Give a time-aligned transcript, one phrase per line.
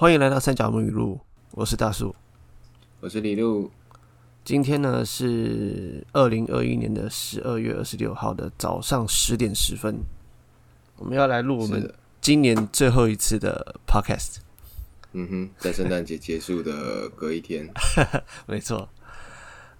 [0.00, 1.18] 欢迎来到三角木语录，
[1.50, 2.14] 我是大树。
[3.00, 3.68] 我是李路，
[4.44, 9.98] 今天呢是二零二一年的十二月二十六号的早上十点十分，
[10.98, 14.36] 我们要来录我们，今年最后一次的 podcast。
[15.14, 17.68] 嗯哼，在圣诞节结束的隔一天，
[18.46, 18.88] 没错，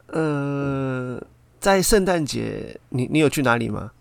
[0.09, 1.23] 呃，
[1.61, 3.93] 在圣诞节，你你有去哪里吗？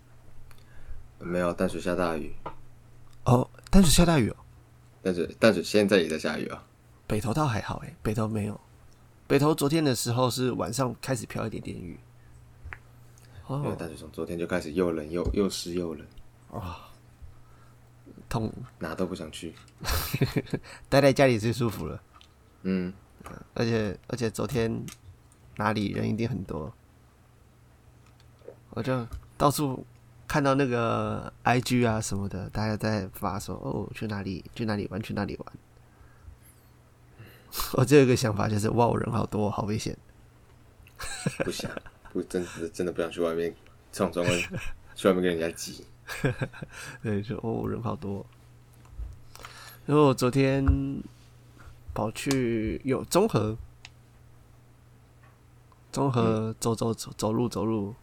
[1.20, 2.34] 没有淡水下大雨，
[3.26, 4.36] 哦，淡水下大雨哦，
[5.08, 6.62] 但是但是现在也在下雨啊。
[7.08, 8.60] 北投倒还好诶，北投没有。
[9.26, 11.98] 北投昨天的时候是晚上开始飘一点点雨。
[13.46, 16.06] 哦，因为淡水从昨天就开始又冷又又湿又冷，
[18.28, 19.54] 痛，哪都不想去。
[20.90, 22.04] 待在家里最舒服了。
[22.64, 22.92] 嗯，
[23.54, 24.86] 而且而且昨天
[25.56, 26.74] 哪里人一定很多，
[28.72, 29.86] 我就到处
[30.28, 35.54] 看到那个 IG 啊什么的，大家在发说哦去哪里去哪里玩去哪里玩。
[37.74, 39.98] 我只有一个想法，就是哇，人好多，好危险。
[41.46, 41.72] 不想，
[42.12, 43.56] 不真的真的不想去外面
[43.92, 44.38] 这种状况，
[44.96, 45.86] 去外面跟人家挤。
[47.02, 48.26] 对，就哦人好多。
[49.86, 50.66] 然后我昨天
[51.94, 53.58] 跑去有综合，
[55.92, 57.96] 综合走走走走路走路，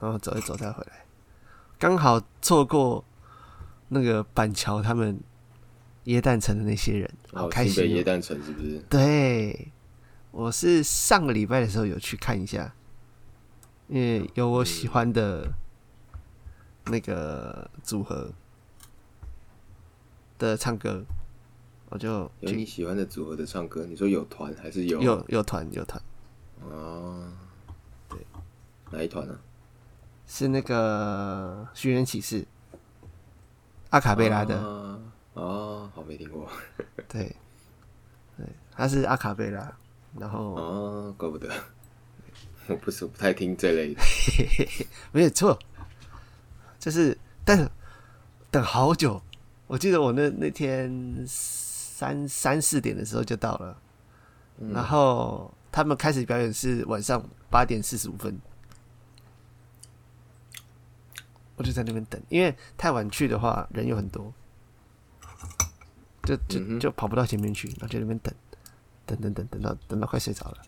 [0.00, 1.04] 然后走一走再回来，
[1.78, 3.04] 刚好错过
[3.88, 5.20] 那个板桥他们
[6.04, 7.96] 耶诞城的那些人，好哦，开新北心、哦。
[7.96, 8.78] 耶诞城是不是？
[8.90, 9.72] 对，
[10.30, 12.74] 我是上个礼拜的时候有去看一下，
[13.88, 15.48] 因为有我喜欢的
[16.86, 18.32] 那个组合
[20.38, 21.04] 的唱歌，
[21.90, 25.00] 我就有你喜欢的组合的唱歌，你说有团还是有？
[25.00, 26.02] 有有团有团，
[26.62, 27.30] 哦，
[28.08, 28.18] 对，
[28.90, 29.38] 哪一团呢、
[30.28, 32.46] 是那个寻人启事，
[33.88, 35.00] 阿卡贝拉的，啊？
[35.32, 36.46] 哦，好没听过。
[37.08, 37.34] 对
[38.36, 39.74] 对，他是阿卡贝拉，
[40.18, 41.50] 然后哦，怪不得。
[42.66, 44.00] 我不是不太听这类的。
[45.10, 45.58] 没有错，
[46.78, 47.70] 就是但
[48.50, 49.22] 等好久，
[49.66, 53.80] 我记得我那那天三三四点的时候就到了，
[54.74, 58.38] 然后他们开始表演是晚上八点四十五分，
[61.58, 64.32] 我就在那边等，因为太晚去的话人又很多，
[66.22, 68.32] 就就就跑不到前面去，然后就在那边等，
[69.04, 70.58] 等等等等到等到快睡着了。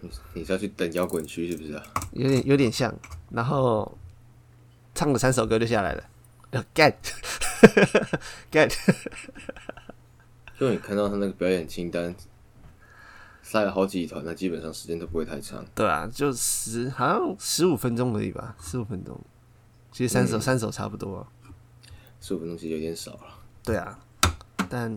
[0.00, 1.82] 你你是要去等摇滚区是不是啊？
[2.12, 2.94] 有点有点像，
[3.30, 3.98] 然后
[4.94, 6.04] 唱了三首歌就下来了
[6.74, 6.94] ，get
[8.50, 8.72] get，，
[10.58, 12.14] 就你看到他那个表演清单，
[13.42, 15.62] 塞了好几团，那基本上时间都不会太长。
[15.74, 19.20] 对啊，就十好像十五分钟而已吧，十五分钟，
[19.90, 21.26] 其实三首、三首差不多、
[22.20, 23.98] 十五分钟其实有点少了，对啊，
[24.68, 24.90] 但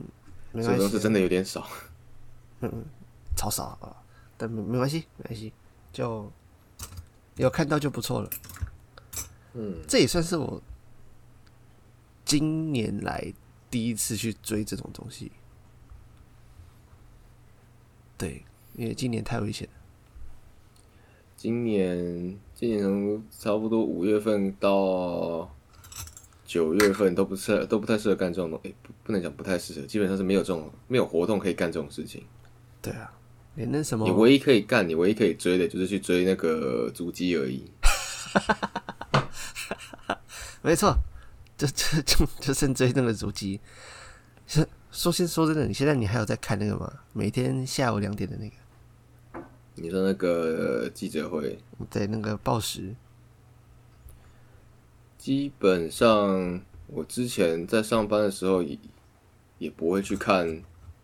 [0.52, 1.68] 没关系，是真的有点少。
[2.60, 2.86] 嗯
[3.36, 3.96] 超少啊，
[4.38, 5.52] 但没没关系，没关系，
[5.92, 6.32] 就
[7.38, 8.30] 有看到就不错了。
[9.54, 10.62] 嗯，这也算是我
[12.24, 13.34] 今年来
[13.72, 15.32] 第一次去追这种东西。
[18.18, 19.81] 对，因为今年太危险了。
[21.42, 25.52] 今年今年从差不多五月份到
[26.46, 32.24] 九月份都不适都不太适合干这种东，诶、不不能讲不太适合，基本上是没有这种没有活动可以干这种事情。
[32.80, 33.12] 对啊，
[33.56, 37.72] 连那什么你唯一可以干，你唯一可以追的就是去追那个足迹而已。
[40.62, 40.96] 没错，
[41.58, 43.60] 就就就就剩追那个主机。
[44.46, 46.88] 是说先说真的，你现在你还有在看那个吗？
[47.14, 48.56] 每天下午两点的那个，
[49.82, 51.58] 你说那个记者会，
[51.90, 52.96] 在那个报时。
[55.18, 58.78] 基本上我之前在上班的时候也
[59.58, 60.48] 也不会去看，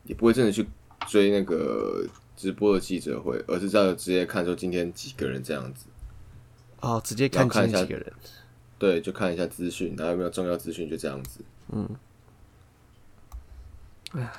[0.06, 0.68] 也不会真的去
[1.08, 2.06] 追那个
[2.36, 5.86] 直播的记者会，而是在直接看说今天几个人这样子。
[6.82, 8.14] 哦，直接看要看一下几个人。
[8.80, 11.42] 对，就看一下资讯，然后有没有重要资讯，就这样子。
[11.72, 11.90] 嗯。
[14.12, 14.32] 哎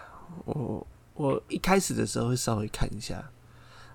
[0.45, 3.31] 我我一开始的时候会稍微看一下，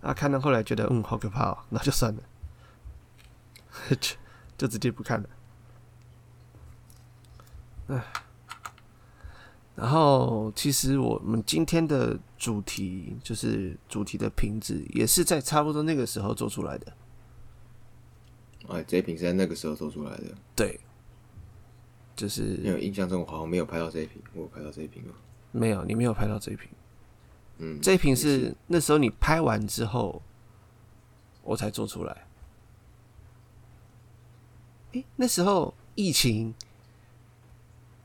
[0.04, 2.22] 啊，看到后来觉得嗯好可怕哦，那就算了，
[4.00, 4.16] 就
[4.58, 5.30] 就直接不看了。
[7.88, 8.04] 唉，
[9.76, 16.94] 然后其实我们今天的主题就是主题的瓶子，也是在差不多那个时候做出来的。
[18.68, 20.80] 哎，这一瓶是在那个时候做出来的，对，
[22.16, 25.14] 就是因为印象中我好像没有拍到这一瓶，我有拍到这一瓶吗？
[25.52, 26.70] 没有，你没有拍到这一瓶。
[27.58, 30.22] 嗯，这一瓶是那时候你拍完之后，
[31.44, 32.26] 我才做出来。
[34.94, 36.54] 诶、那时候疫情，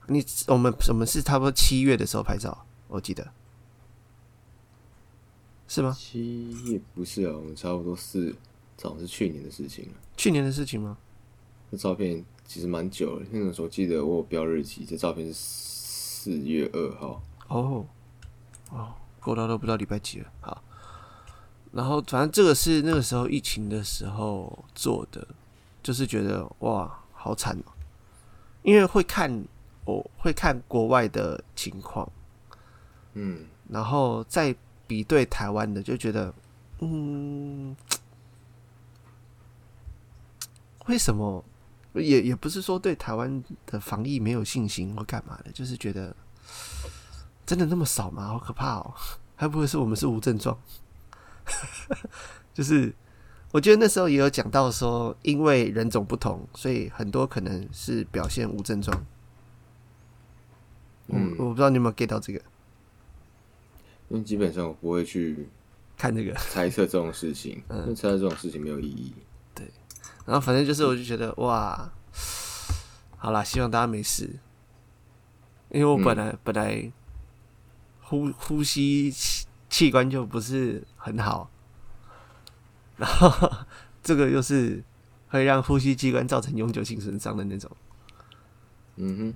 [0.07, 3.31] 你我们我们是差不多七月的时候拍照，我记得
[5.67, 5.95] 是吗？
[5.99, 8.35] 七月不是啊，我们差不多是，
[8.77, 9.93] 早像是去年的事情了。
[10.17, 10.97] 去年的事情吗？
[11.71, 17.23] 这照片其实蛮久了，那个时候记得我有标日期，这照片是四月二号。
[17.49, 17.87] 哦，
[18.71, 20.33] 哦，过到都不知道礼拜几了。
[20.41, 20.63] 好，
[21.73, 25.27] 然后反正这个是那个时候疫情的时候做的，
[25.83, 27.73] 就是觉得哇，好惨哦、
[28.63, 29.45] 因为会看
[29.85, 32.11] 我会看国外的情况，
[33.15, 34.55] 嗯，然后再
[34.87, 36.33] 比对台湾的，就觉得，
[36.81, 37.77] 嗯，
[40.87, 41.45] 为什么？
[41.95, 46.15] 也也不是说对台湾的防疫没有信心或干嘛的，就是觉得
[47.49, 48.27] 真的那么少吗？
[48.29, 48.93] 好可怕哦！
[49.35, 50.59] 还不会是我们是无症状？
[52.53, 52.95] 就是
[53.53, 59.07] 我觉得那时候也有讲到说，因为人种不同，所以很多可能是表现无症状。
[61.07, 62.41] 嗯，我不知道你有没有 get 到这个？
[64.11, 65.49] 因为基本上我不会去
[65.97, 69.15] 看这个，猜测这种事情， 因为猜测这种事情没有意义。
[69.55, 69.71] 对
[70.27, 71.91] 然后反正就是，我就觉得哇，
[73.17, 74.39] 好啦，希望大家没事。
[75.71, 76.91] 因为我本来、本来
[78.09, 81.51] 呼呼吸器器官就不是很好，
[82.97, 83.51] 然后
[84.03, 84.83] 这个又是
[85.29, 87.71] 会让呼吸器官造成永久性损伤的那种，
[88.97, 89.35] 嗯哼，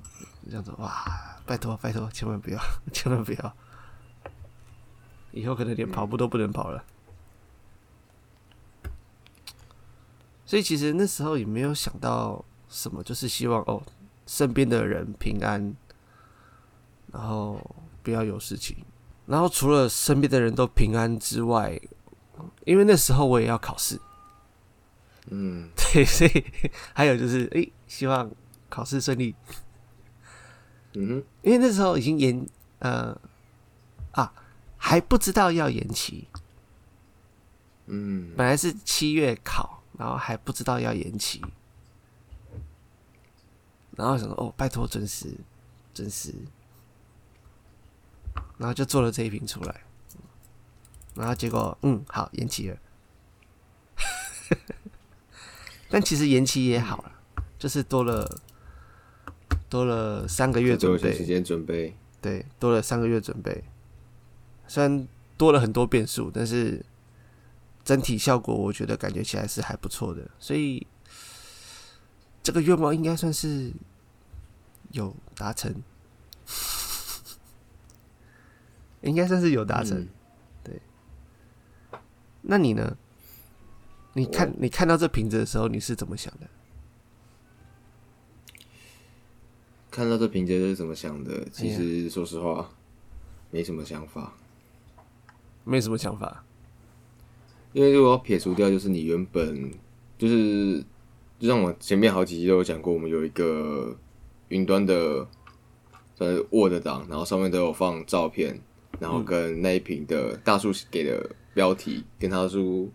[0.49, 2.59] 这样子哇，拜托拜托，千万不要，
[2.93, 3.57] 千万不要，
[5.33, 6.83] 以后可能连跑步都不能跑了。
[10.47, 13.83] 所以其实那时候也没有想到什么，就是希望哦，
[14.27, 15.75] 身边的人平安，
[17.13, 17.61] 然后
[18.03, 18.77] 不要有事情。
[19.27, 21.81] 然后除了身边的人都平安之外，
[22.65, 24.01] 因为那时候我也要考试，
[25.31, 26.45] 嗯， 对，所以
[26.93, 28.31] 还有就是，诶，希望
[28.69, 29.35] 考试顺利。
[30.95, 32.47] 嗯哼，因为那时候已经延
[32.81, 33.17] 呃
[34.11, 34.33] 啊，
[34.77, 36.27] 还不知道要延期，
[37.87, 41.41] 嗯，本来是七月考，然后还不知道要延期，
[43.97, 45.33] 然后想说哦，拜托准时，
[45.95, 46.35] 准时，
[48.59, 49.81] 然后就做了这一瓶出来，
[51.15, 52.77] 然后结果嗯好延期了，
[55.91, 57.13] 但其实延期也好了，
[57.59, 58.39] 就是多了
[59.69, 61.15] 多了三个月准备。
[61.15, 61.97] 时，间准备。
[62.21, 63.65] 对，多了三个月准备，
[64.69, 66.85] 虽然多了很多变数，但是
[67.85, 70.87] 整体效果我觉得感觉起来是还不错的，所以
[72.45, 73.73] 这个愿望应该算是
[74.93, 75.75] 有达成，
[79.03, 79.99] 应该算是有达成。
[79.99, 80.09] 嗯
[82.45, 82.97] 那你呢？
[84.15, 86.49] 你看你看到这瓶子的时候，你是怎么想的？
[89.93, 91.49] 看到这瓶子是怎么想哎的？
[91.53, 92.69] 其实说实话，
[93.53, 94.33] 没什么想法。
[95.63, 96.45] 没什么想法。
[97.73, 99.71] 因为如果要撇除掉，就是你原本
[100.19, 100.85] 就是，
[101.39, 103.97] 就像我前面好几集都有讲过，我们有一个
[104.49, 105.29] 云端的
[106.17, 108.61] 算是 Word 档，然后上面都有放照片，
[108.99, 112.89] 然后跟那一瓶的大树给的标题，跟他说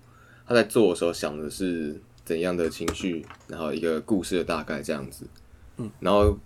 [0.47, 5.25] 他在做的时候想的是怎样的情绪，然后一个故事的大概这样子。
[5.77, 6.37] 嗯，然后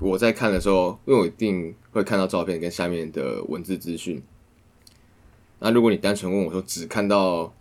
[0.00, 4.22] 我在看的时候，因为我一定会看到照片跟下面的文字资讯。
[5.58, 7.52] 那如果你单纯问我说只看到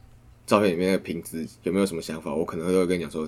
[0.46, 3.28] 照片里面的瓶子有没有什么想法，我可能都会跟你讲说，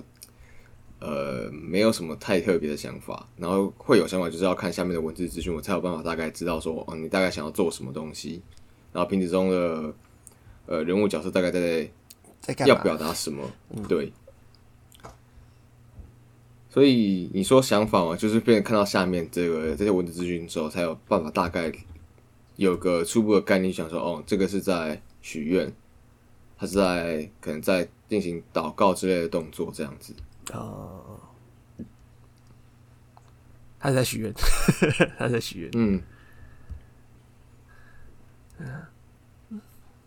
[1.00, 8.42] 呃，没有什么太特别的想法，然后会有想法就是要看下面的文字资讯，我才有办法大概知道说，哦，你大概想要做什么东西，
[8.92, 9.94] 然后瓶子中的
[10.66, 11.88] 呃人物角色大概在
[12.40, 12.74] 在干嘛？
[12.74, 13.48] 要表达什么，
[13.88, 14.12] 对。
[16.70, 21.72] 所以你说想法嘛，就是变成看到下面这个这些文字资讯之后，才有办法大概
[22.56, 25.72] 有个初步的概念，想说哦，这个是在许愿，
[26.58, 30.12] 他是在可能在进行祷告之类的动作，这样子。
[30.52, 31.20] 哦，
[33.78, 34.32] 他在许愿，
[35.18, 35.70] 他在许愿。
[35.74, 36.02] 嗯，
[39.50, 39.60] 嗯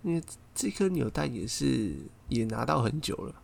[0.03, 0.24] 因为
[0.55, 1.95] 这颗纽蛋也是
[2.27, 3.36] 也拿到很久了，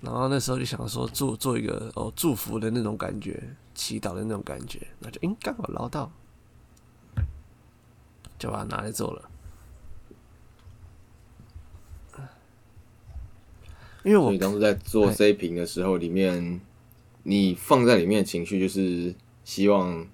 [0.00, 6.10] 然后那时候就想说做做一个哦祝福的那种感觉，祈祷的那种感觉，那就应刚好捞到，
[8.38, 9.29] 就把它拿来做了。
[14.04, 15.14] 因为我当时在做哎。
[15.14, 16.60] 这一瓶的时候，里面
[17.22, 19.14] 你放在里面的情绪就是
[19.44, 20.06] 希望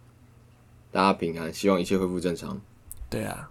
[0.90, 2.60] 大家平安，希望一切恢复正常。
[3.08, 3.50] 对啊，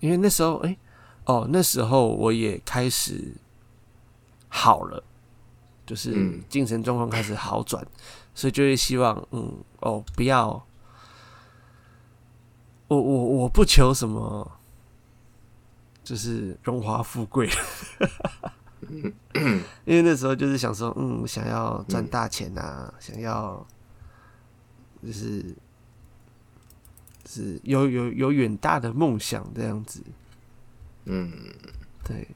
[0.00, 0.76] 因为那时候，哎、
[1.24, 3.34] 哦，那时候我也开始
[4.48, 5.02] 好了，
[5.86, 6.42] 就是嗯。
[6.48, 7.86] 精神状况开始好转，
[8.34, 10.66] 所以就会希望，嗯，哦，不要
[12.88, 14.57] 我我我不求什么，
[16.08, 17.46] 就是荣华富贵，
[19.84, 23.66] 因为那时候就是想说，嗯，想要赚大钱啊，想要
[25.04, 25.54] 就是
[27.28, 30.02] 是有有有远大的梦想这样子，
[31.04, 31.30] 嗯，
[32.02, 32.26] 对，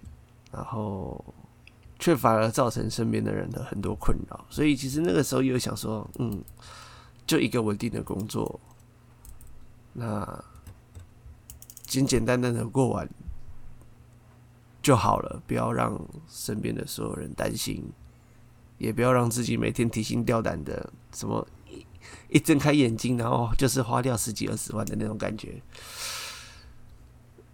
[0.52, 1.24] 然后
[1.98, 6.44] 却反而造成身边的人的很多困扰，所以其实那个时候有想说，嗯，
[7.26, 8.60] 就一个稳定的工作。
[9.94, 10.44] 那
[11.86, 13.08] 简简单单的过完
[14.82, 15.98] 就好了，不要让
[16.28, 17.92] 身边的所有人担心，
[18.78, 21.86] 也不要让自己每天提心吊胆的，什么一
[22.28, 25.62] 一睁开眼睛，然后就是花掉十几二十万的那种感觉。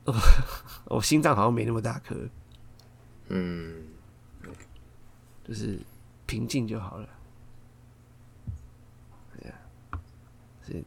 [0.87, 2.17] 我心脏好像没那么大颗，
[3.29, 3.85] 嗯，
[5.45, 5.79] 就是
[6.27, 7.09] 平静就好了。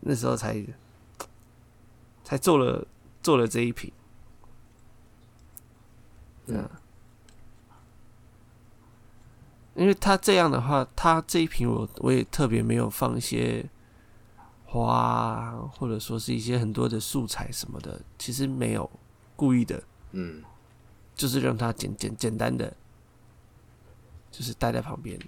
[0.01, 0.65] 那时候才。
[2.23, 2.87] 才做了
[3.21, 3.91] 做了这一瓶，
[6.53, 6.69] 嗯，
[9.75, 13.69] 因为他这样的话，他这一瓶我我也特别没有放一些
[14.65, 18.89] 花，或者说是一些很多的素材什么的，其实没有
[19.35, 20.43] 故意的，嗯，
[21.15, 22.75] 就是让它简简简单的，
[24.31, 25.19] 就是待在旁边，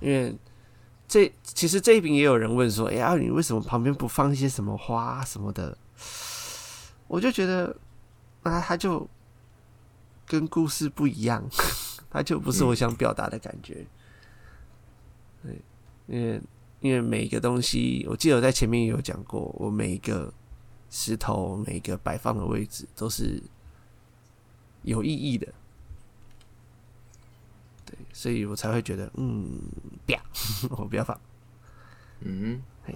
[0.00, 0.36] 因为。
[1.06, 5.76] 这其实这一瓶也有人问说：“哎呀，你为什么旁边不放一些什么花什么的？”
[7.06, 7.76] 我就觉得，
[8.42, 9.08] 啊，他就
[10.26, 11.44] 跟故事不一样，
[12.10, 13.86] 他就不是我想表达的感觉。
[15.42, 15.60] 对，
[16.06, 16.40] 因为
[16.80, 20.32] 因为每一个东西，我记得我在前面也有讲过，我每一个
[20.90, 23.42] 石头、每一个摆放的位置都是
[24.82, 25.46] 有意义的。
[27.86, 29.60] 对所以我才会觉得，嗯，
[30.06, 30.20] 不要，
[30.78, 31.20] 我不要放，
[32.20, 32.94] 嗯，嘿，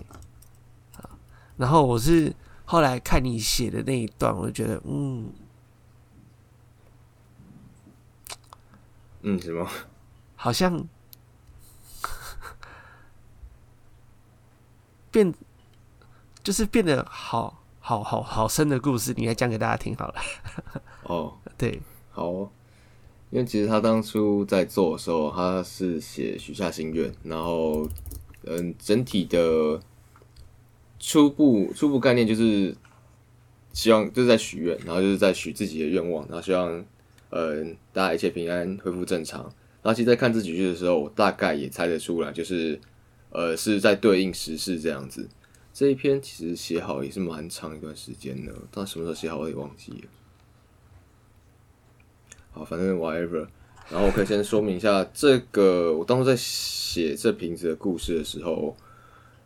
[0.92, 1.10] 好，
[1.58, 2.34] 然后我是
[2.70, 5.32] 后来看你写的那一段，我就觉得，嗯，
[9.22, 9.66] 嗯，什么？
[10.36, 10.86] 好像
[15.10, 15.32] 变，
[16.44, 20.20] 就是变得好好好好深的故事，你来讲给大家听好了。
[21.04, 22.50] 哦， 对，好。
[23.30, 27.88] 因为其实他当初在做的时候，他是写许下心愿，然后，
[28.44, 29.80] 嗯，整体的
[30.98, 32.74] 初步初步概念就是
[33.72, 36.84] 希望就是在许愿，然后就是在许自己的愿望，然后希望，
[37.30, 39.42] 嗯，大家一切平安，恢复正常。
[39.80, 42.78] 然后其实，在看这几句的时候，我大概也猜得出来，就是，
[43.30, 45.28] 呃，是在对应时事这样子。
[45.72, 50.08] 这一篇其实写好也是蛮长一段时间的，但什么时候写好我也忘记了。
[52.50, 53.46] 好，反正 whatever。
[53.88, 58.76] 然后我可以先说明一下，这个我当初在写这瓶子的故事的时候，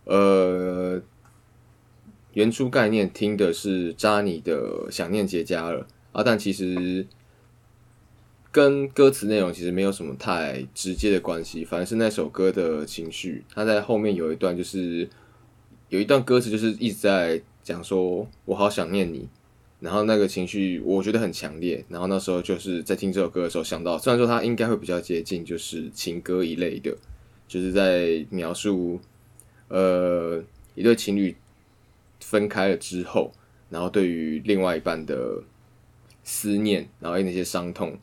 [0.04, 1.00] 呃，
[2.34, 5.80] 原初概念听的是扎尼的《想念结痂了》
[6.12, 7.06] 啊，但其实
[8.50, 13.44] 跟歌词内容其实没有什么太直接的关系，反而是那首歌的情绪。
[13.54, 15.08] 它在后面有一段，就是
[15.88, 19.28] 有一段歌词，就是一直在讲说“我好想念你”。
[19.80, 26.96] 然后那个情绪我觉得很强烈，然后那时候就是在听这首歌的时候想到，虽然说它应该会比较接近就是情歌一类的，
[27.48, 29.00] 就是在描述
[29.66, 30.40] 呃
[30.76, 31.34] 一对情侣
[32.22, 33.32] 分开了之后，
[33.68, 35.42] 然后对于另外一半的
[36.24, 37.98] 思念，然后那些伤痛，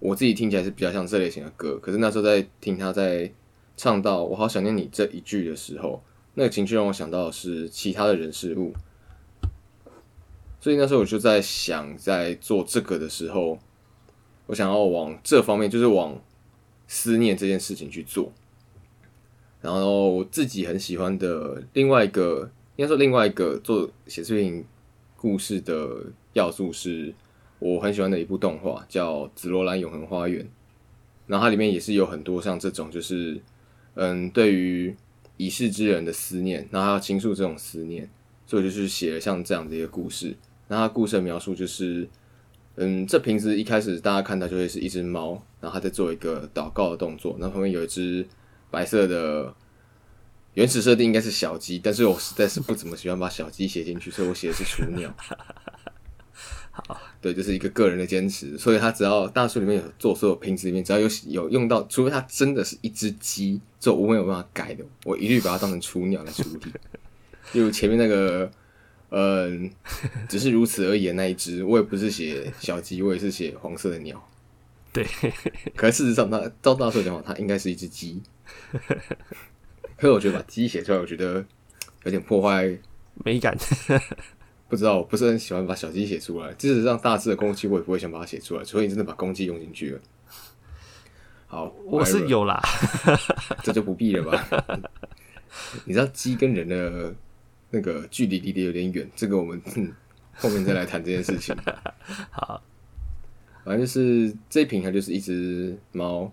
[0.00, 1.78] 我自己听起来是比较像这类型的歌。
[1.78, 3.32] 可是那时候在听他在
[3.76, 6.02] 唱到“我好想念你”这一句的时候，
[6.34, 8.74] 那个情绪让我想到的是其他的人事物。
[10.60, 13.58] 所以那时候我就在想，在做这个的时候，
[14.46, 16.20] 我想要往这方面，就是往
[16.86, 18.32] 思念这件事情去做。
[19.60, 24.64] 然后我自己很喜欢的另外一个，应该说另外一个做写视频
[25.16, 27.14] 故事的要素，是
[27.58, 30.44] 我很喜欢的一部动画，叫《紫罗兰永恒花园》。
[31.26, 33.40] 然后它里面也是有很多像这种，就是
[33.94, 34.94] 嗯，对于
[35.36, 38.10] 已逝之人的思念，然后要倾诉这种思念，
[38.46, 40.36] 所以就是写了像这样的一个故事。
[40.68, 42.06] 那它故事的描述就是，
[42.74, 48.26] 嗯，这瓶子一开始大家看到就会是一只猫，然后它在做一个祷告的动作，然后旁边有一只
[48.70, 49.54] 白色的，
[50.54, 55.14] 原始设定应该是小鸡，但是我实在是不怎么喜欢把小鸡写进去，所以我写的是雏鸟。
[56.72, 66.72] 好，对，这是一个个人的坚持，所以他只要大树里面有做所有瓶子里面只要有有用到，除非它真的是一只鸡，这我没有办法改的，我一律把它当成雏鸟来处理。
[67.52, 68.50] 例如前面那个。
[69.16, 69.70] 嗯，
[70.28, 71.12] 只是如此而已。
[71.12, 74.20] 那一只，我也不是写小鸡，我也是写黄色的鸟。
[74.92, 75.06] 对，
[75.76, 78.20] 可是事实上，它照大叔讲话，它应该是一只鸡。
[80.04, 81.42] 可是我觉得把鸡写出来，我觉得
[82.02, 82.78] 有点破坏
[83.24, 83.56] 美感。
[84.68, 86.52] 不知道，我不是很喜欢把小鸡写出来。
[86.58, 88.62] 即使让大致的攻击，我也不会想把它写出来。
[88.62, 90.00] 除非你真的把攻击用进去了。
[91.46, 92.60] 好，我是有啦，
[93.64, 94.46] 这就不必了吧？
[95.86, 97.14] 你知道鸡跟人的
[97.70, 99.58] 那个距离离得有点远，这个我们
[100.36, 101.56] 后面再来谈这件事情。
[102.30, 102.62] 好，
[103.64, 106.30] 反正就是这一瓶，它就是一只猫，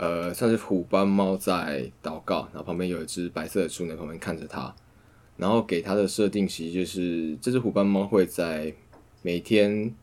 [0.00, 4.74] 呃，像是虎斑猫在祷告，然后旁边有一只白色的猪在旁边看着它。
[5.36, 8.72] 然后给它的设定其实就是这只虎斑猫会在
[9.20, 9.94] 每天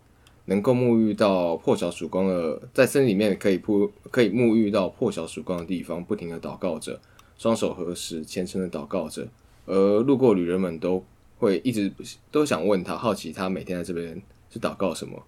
[0.46, 7.00] 能够沐浴到破晓曙光的，在森林里面可以铺可以沐浴到破晓曙光的地方，不停的祷告着，
[7.36, 9.28] 双手合十，虔诚的祷告着。
[9.66, 11.04] 而路过旅人们都
[11.40, 11.92] 会一直
[12.30, 15.24] 都想问他，好奇他每天在这边是祷告什么，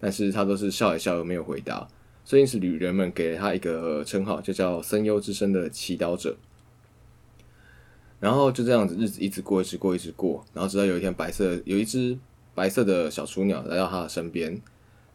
[0.00, 1.86] 但是他都是笑一笑而没有回答。
[2.26, 6.36] 所以是旅人们给了他一个称号，就叫森优之声的祈祷者。
[8.18, 10.44] 然后就这样子，日子一直过，一直过，一直过。
[10.52, 12.18] 然后直到有一天，白色有一只
[12.52, 14.60] 白色的小雏鸟来到他的身边，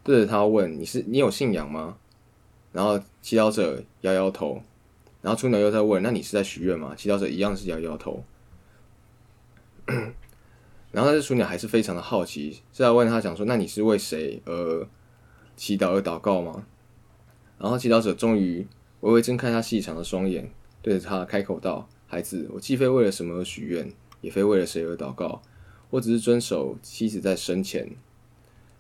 [0.06, 1.98] 对着他问：“你是你有信仰吗？”
[2.72, 4.63] 然后祈祷者摇摇头。
[5.22, 8.24] 然后雏鸟又在问：“那你是在许愿吗？”祈祷者一样是摇摇头。
[10.94, 14.88] 然后那只雏鸟还是非常的好奇，是在问他讲说：“那你是为谁而
[15.58, 16.65] 祈祷而祷告吗？”
[17.62, 18.65] 然后祈祷者终于
[19.01, 20.50] 微微睁开他细长的双眼，
[20.82, 21.88] 对着他开口道。
[22.08, 25.44] 孩子，我既非为了什么而许愿，也非为了谁而祷告，
[25.91, 27.91] 我只是遵守妻子在生前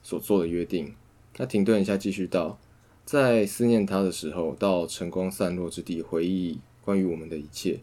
[0.01, 0.95] 所做的约定。
[1.31, 2.59] 他停顿一下，继续道
[3.05, 7.79] ：“在思念他的时候，到晨光散落之地，回忆关于我们的一切，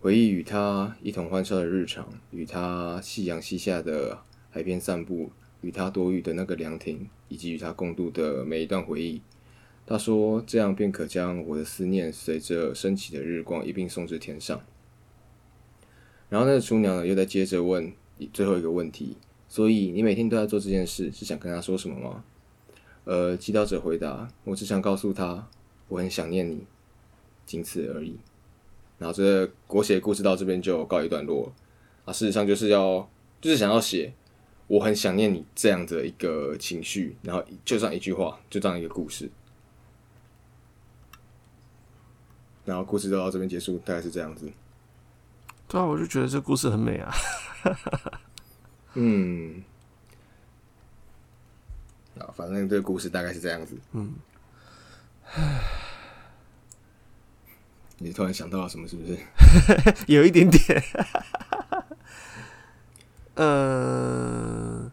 [0.00, 4.18] 回忆与他一同欢笑的日常，与他夕阳西下的
[4.50, 5.30] 海边散步，
[5.62, 9.22] 与他躲雨的那个凉亭，以及与他共度的每一段回忆。”
[9.90, 14.60] 他说：“这样便可将我的思念随着升起的日光一并送至天上。”
[16.28, 17.90] 然后那个雏鸟呢，又在接着问
[18.30, 19.16] 最后一个问题
[19.48, 22.22] ：“所以你每天都在做这件事，是想跟他说什么吗？”
[23.04, 25.48] 呃，祈祷者回答：“我只想告诉他，
[25.88, 26.66] 我很想念你，
[27.46, 28.18] 仅此而已。”
[28.98, 31.50] 然后这个国写故事到这边就告一段落
[32.04, 32.12] 啊。
[32.12, 33.08] 事实上就是要，
[33.40, 34.12] 就是想要写
[34.66, 39.30] 我很想念你这样的一个情绪，然后就这样一句话，就这样一个故事。
[42.68, 44.46] 然后故事就到这边结束，大概是这样子。
[45.66, 47.10] 对啊，我就觉得这故事很美啊。
[48.92, 49.64] 嗯，
[52.18, 53.74] 啊，反正这个故事大概是这样子。
[53.92, 54.12] 嗯，
[57.96, 58.86] 你突然想到了什么？
[58.86, 59.18] 是不是？
[60.12, 60.84] 有一点点。
[63.36, 64.92] 嗯，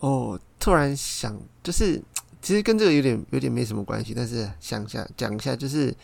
[0.00, 2.02] 哦，突然想，就是
[2.40, 5.94] 其实跟这个有点有点没什么关系，但是想想讲一下，就是。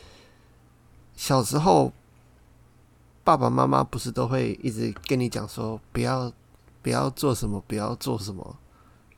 [1.18, 1.92] 小时候，
[3.24, 6.33] 爸爸妈妈不是都会一直跟你讲说不要
[6.81, 8.57] 不要做什么，不要做什么，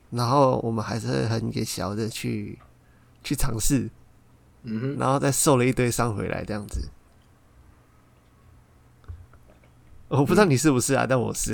[0.09, 2.57] 然后我们还是很给小的去
[3.23, 3.87] 去尝试，
[4.63, 6.89] 嗯哼，然后再受了一堆伤回来这样子。
[10.07, 11.53] 我不知道你是不是啊，但我是。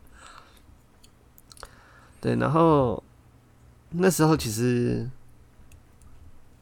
[2.20, 3.02] 对，然后
[3.88, 5.08] 那时候其实。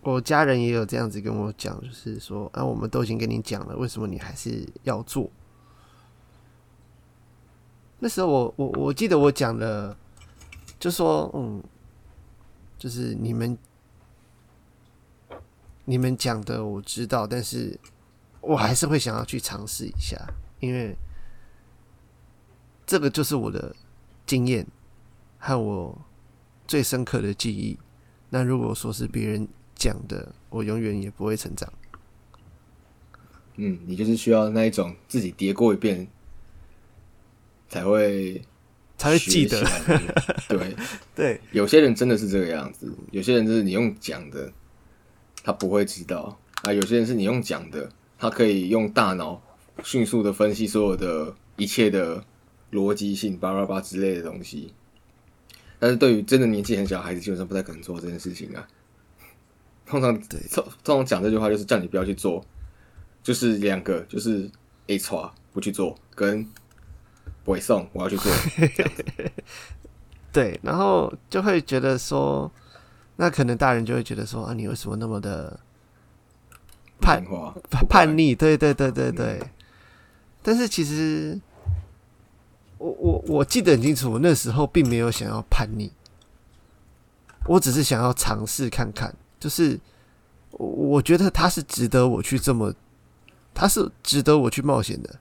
[0.01, 5.31] 我家人也有这样子跟我讲，就是说，啊，我们都已经跟你讲了，为什么你还是要做？
[7.99, 9.97] 那时候我我我记得我讲了，
[10.79, 11.63] 就说，嗯，
[12.79, 13.59] 就是你们
[15.85, 17.79] 你们讲的我知道，但是
[18.41, 20.17] 我还是会想要去尝试一下，
[20.61, 20.97] 因为
[22.87, 23.75] 这个就是我的
[24.25, 24.65] 经验
[25.39, 25.99] 和我
[26.69, 27.77] 最深刻的记忆。
[28.31, 31.73] 那如果说是别人，讲的，我永远也不会成长。
[33.57, 36.07] 嗯，你就是需要那一种自己叠过一遍，
[37.69, 38.43] 才会
[38.97, 39.65] 才会记得。
[40.49, 40.77] 对
[41.15, 44.53] 对，有些人真的是这个样子，有些人就是你用讲的，
[45.43, 49.43] 他不会知道啊；有些人是你用讲的，他可以用大脑
[49.83, 52.25] 迅速的分析所有的一切的
[52.73, 54.73] 逻辑性、叭叭叭之类的东西。
[55.81, 58.69] 但是对于真的年纪很小孩子，基本上不太可能做这件事情啊。
[59.89, 62.45] 通常对，通通常讲这句话就是叫你不要去做，
[63.23, 64.51] 就是两个，就是
[64.89, 66.47] A 错不去做，跟
[67.43, 68.31] 不会送我要去做。
[70.31, 72.51] 对，然后就会觉得说，
[73.17, 75.59] 那可能大人就会觉得说啊，你为什么那么的
[77.01, 77.25] 叛
[77.89, 78.35] 叛逆？
[78.35, 79.41] 对对对对对。
[80.43, 81.41] 但是其实，
[82.77, 85.91] 我我我记得很清楚，我那时候并没有想要叛逆，
[87.47, 89.15] 我只是想要尝试看看。
[89.39, 89.79] 就是
[90.53, 92.75] 我觉得他是值得我去这么，
[93.55, 95.19] 他是值得我去冒险的。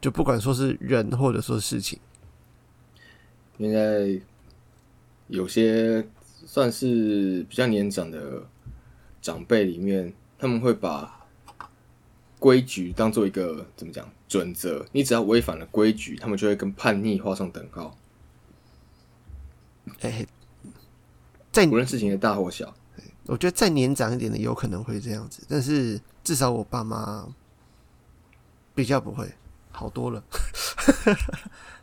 [0.00, 1.98] 就不管说是人或者说事情，
[3.58, 4.20] 应该
[5.26, 6.06] 有些
[6.44, 8.44] 算是比较年长的
[9.20, 11.26] 长辈里面，他们会把
[12.38, 17.96] 规矩当做一个怎么讲准则，你只要违反了规矩，他们就会跟叛逆画上等号。
[20.02, 20.24] 哎、
[21.56, 22.70] 在无论事情的大或小，
[23.24, 27.26] 我觉得再年长一点的有可能会这样子，但是至少我爸妈
[28.74, 29.26] 比较不会，
[29.70, 30.22] 好多了，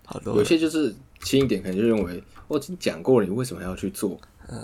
[0.05, 0.43] 好多有。
[0.43, 4.21] 些就是轻一点，可能就认为我已经讲过了，你为什么还要去做？
[4.47, 4.63] 嗯，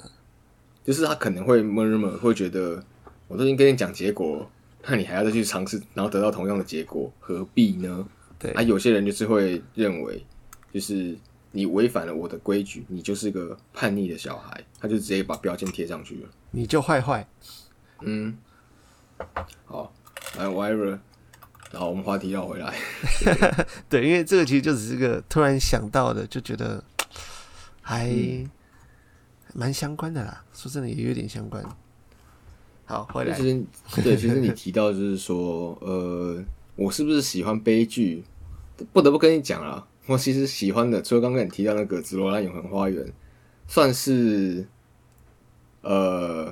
[0.85, 2.83] 就是他可能会 murmur，会觉得
[3.27, 4.47] 我都已经跟你讲结果，
[4.85, 8.07] 那你还要再去尝试，然后得到同样的结果，何必呢？
[8.37, 10.23] 对啊，有些人就是会认为，
[10.71, 11.17] 就是
[11.51, 16.29] 你违反了我的规矩，你就是个叛逆的小孩，他就直接把标签贴上去了。
[16.51, 17.27] 你就坏坏，
[18.01, 18.37] 嗯，
[19.65, 19.93] 好，
[20.37, 20.99] 来 whatever，
[21.71, 22.75] 然后我们话题绕回来，
[23.89, 26.83] 对，因为这个其实就只是个突然想到的，就觉得
[27.81, 28.11] 还
[29.53, 30.43] 蛮相关的啦。
[30.53, 31.63] 说真的，也有点相关。
[32.85, 33.63] 好，回来其实
[34.03, 36.43] 对，其实你提到就是说，呃，
[36.75, 38.23] 我是不是喜欢悲剧？
[38.93, 43.05] 不得不跟你讲啦，我其实喜欢的，除了刚刚你提到那个《紫罗兰永恒花园》，
[43.67, 44.67] 算是
[45.81, 46.51] 呃，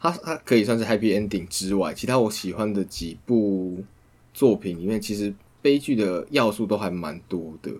[0.00, 3.84] 它它可以算是 happy ending 之外，其他我喜欢的几部
[4.32, 5.32] 作品里面，其实
[5.62, 7.70] 悲剧的要素都还蛮多的。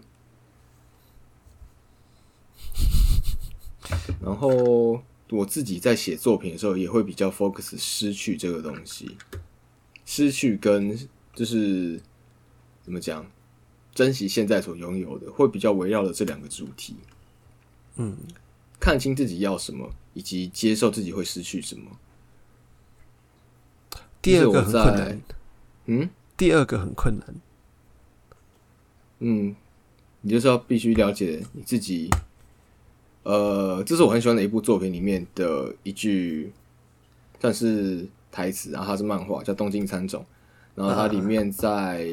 [4.23, 9.17] 然后我自己在写作品的时候，也会比较 focus 失去这个东西，
[10.05, 10.97] 失去跟
[11.35, 12.01] 就是
[12.85, 13.27] 怎么讲，
[13.95, 16.97] 珍惜现在所拥有的，会比较围绕着这两个主题。
[17.97, 18.17] 嗯，
[18.81, 21.91] 看清自己要什么，以及接受自己会失去什么。
[24.21, 25.21] 第二个在困难，
[25.87, 27.35] 嗯第二个很困难。
[29.21, 29.55] 嗯，
[30.23, 32.11] 你就是要必须了解你自己。
[33.23, 36.53] 呃，这是我很喜欢的一部作品里面的一句，
[37.41, 40.21] 算是台词，然后它是漫画，叫《东京喰种》，
[40.75, 42.07] 然后它里面在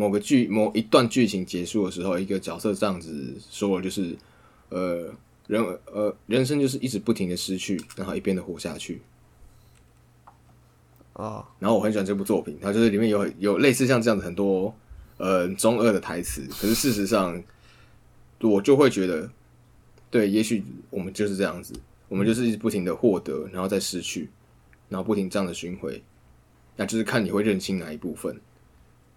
[0.00, 4.16] 某个剧某一段剧情结束的时候，一个角色这样子说了，就是
[4.70, 5.12] 呃
[5.46, 9.02] 人呃人生就是一直不停的失去，然后一边的活下去。
[11.12, 14.74] 啊，然后我很喜欢这部作品，它就是里面有有类似像这样子很多
[15.18, 17.42] 呃中二的台词，可是事实上，
[18.40, 19.30] 我就会觉得，
[20.10, 21.74] 对，也许我们就是这样子，
[22.08, 24.30] 我们就是一直不停的获得，然后再失去，
[24.88, 26.02] 然后不停这样的巡回，
[26.76, 28.40] 那就是看你会认清哪一部分。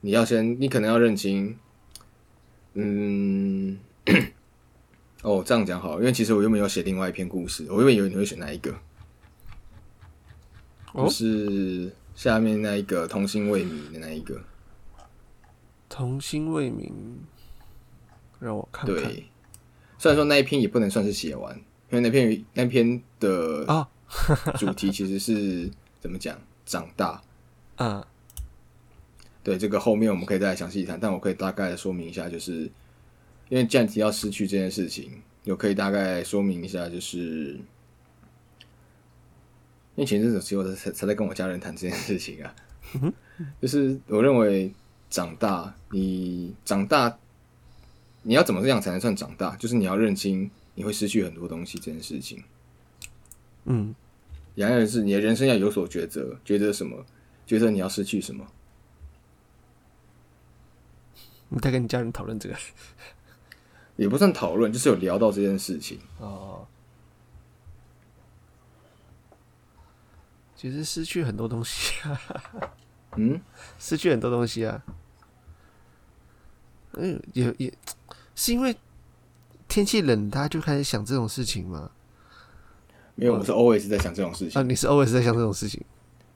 [0.06, 1.58] 你要先，你可能要认清，
[2.74, 3.80] 嗯，
[5.24, 8.72] 哦，这样讲好了，因为其实我原本有写另外一篇故事，我原本以为你会选哪一个。
[10.92, 14.44] 哦就是下面那一个童心未泯的那一个，
[15.88, 16.92] 童心未泯，
[18.42, 18.96] 让我看看。
[18.96, 19.30] 对。
[19.98, 21.56] 虽然说那一篇也不能算是写完，
[21.90, 23.30] 因为那篇那篇的
[23.70, 23.88] 哦
[24.60, 27.22] 主题其实是怎么讲长大。
[27.78, 28.06] 嗯，
[29.44, 32.62] 对，这个后面我们可以再来详细谈，但我可以大概说明一下，就是
[33.50, 35.12] 因为既然提到失去这件事情，
[35.46, 37.60] 我可以大概说明一下，就是
[39.96, 42.56] 因为前阵子其实我才才在跟我家人谈这件事情啊，
[43.62, 44.72] 就是我认为
[45.10, 47.20] 长大，你长大，
[48.22, 49.56] 你要怎么样才能算长大？
[49.58, 52.42] 就是你要认清你会失去很多东西这件事情。
[53.66, 53.94] 嗯，
[54.56, 57.06] 然而是你的人生要有所抉择，抉择什么？
[57.46, 58.48] 抉择你要失去什么？
[61.54, 62.56] 你在跟你家人讨论这个？
[63.96, 66.00] 也不算讨论，就是有聊到这件事情。
[66.18, 66.66] 哦，
[70.56, 72.20] 其实失去很多东西啊，
[73.18, 73.40] 嗯，
[73.78, 74.84] 失去很多东西啊。
[76.94, 77.72] 嗯，也也
[78.34, 78.76] 是因为
[79.68, 81.92] 天气冷，大家就开始想这种事情嘛。
[83.14, 85.86] 没有，我是 always 在想这种事情，啊，你是 always 在想这种事情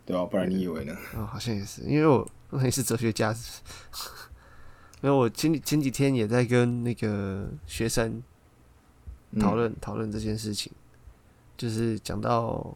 [0.06, 0.95] 对吧、不然你以为呢？
[1.15, 3.36] 哦、好像也是，因为我我也是哲学家。
[5.01, 8.21] 没有，我前前几天也在跟那个学生
[9.31, 9.39] 嗯。
[9.39, 10.71] 讨论讨论这件事情，
[11.55, 12.75] 就是讲到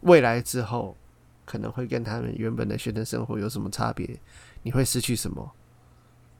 [0.00, 0.96] 未来之后
[1.44, 4.18] 可能会跟他们原本的学生生活有什么差别，
[4.62, 5.52] 你会失去什么，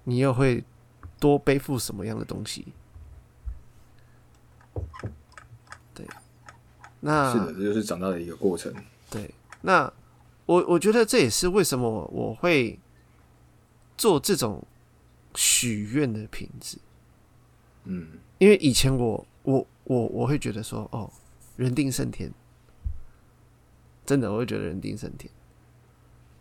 [0.04, 0.64] 你又会
[1.20, 2.66] 多背负什么样的东西？
[5.94, 6.06] 对，
[7.00, 8.74] 那是的，这就是长大的一个过程。
[9.08, 9.90] 对，那
[10.44, 12.78] 我我觉得这也是为什么我会
[13.96, 14.62] 做这种
[15.34, 16.78] 许愿的品质，
[17.84, 21.10] 嗯，因为以前我我我我会觉得说，哦，
[21.56, 22.30] 人定胜天，
[24.04, 25.30] 真的我会觉得人定胜天。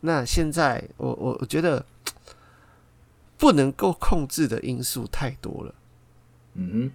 [0.02, 1.86] 那现在我我我觉得
[3.38, 5.76] 不能够控制的因素太多了。
[6.54, 6.92] 嗯哼，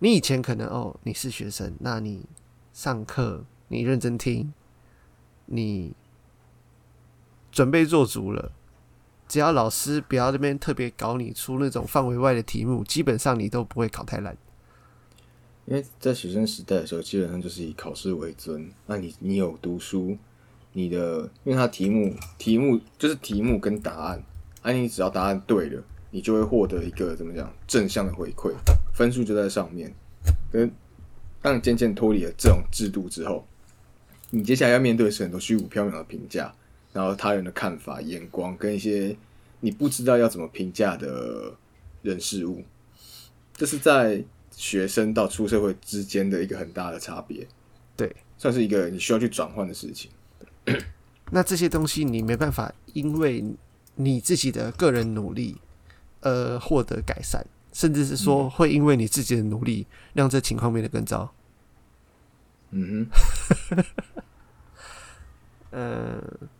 [0.00, 2.26] 你以前可能哦，你是学生，那你
[2.72, 4.52] 上课你认真听，
[5.46, 5.94] 你
[7.52, 8.52] 准备做足了，
[9.30, 14.36] 只要老师不要那边特别搞你出那种范围外的题目，基本上你都不会考太烂。
[15.66, 18.68] 因为在学生时代的时候，基本上就是以考试为尊。
[18.86, 20.18] 那你你有读书，
[20.72, 24.20] 你的因为它题目题目就是题目跟答案，
[24.62, 28.52] 啊，你只要答案对了，你就会获得一个怎么讲正向的回馈，
[28.92, 29.94] 分数就在上面。
[30.50, 30.68] 跟
[31.40, 33.46] 当你渐渐脱离了这种制度之后，
[34.30, 36.52] 你接下来要面对的是很多虚无缥缈的评价，
[36.92, 39.16] 然后他人的看法、眼光，跟一些
[39.60, 41.54] 你不知道要怎么评价的
[42.02, 42.64] 人事物，
[43.54, 47.46] 这是在学生到出社会之间的一个很大的差别，
[47.96, 50.10] 对，算是一个你需要去转换的事情。
[51.32, 53.44] 那这些东西你没办法因为
[53.94, 55.56] 你自己的个人努力
[56.22, 61.32] 而获得改善，甚至是说会因为你自己的努力让这情况变得更糟。
[62.72, 63.06] 嗯
[63.70, 63.84] 哼，
[65.70, 66.22] 嗯，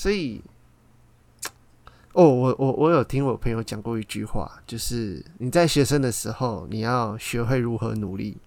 [0.00, 0.42] 所以，
[2.14, 8.38] 哦，我我我有听我朋友讲过一句话，就是你在学生的时候，你要学会如何努力，